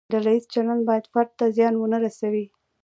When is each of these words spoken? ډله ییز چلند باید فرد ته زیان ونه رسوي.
ډله 0.11 0.31
ییز 0.33 0.45
چلند 0.53 0.81
باید 0.87 1.05
فرد 1.11 1.31
ته 1.39 1.45
زیان 1.55 1.73
ونه 1.77 1.97
رسوي. 2.05 2.45